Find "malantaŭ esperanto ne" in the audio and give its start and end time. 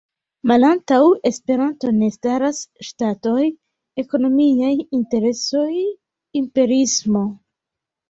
0.51-2.09